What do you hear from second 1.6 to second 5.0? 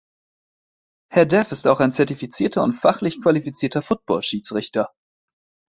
auch ein zertifizierter und fachlich qualifizierter Football-Schiedsrichter.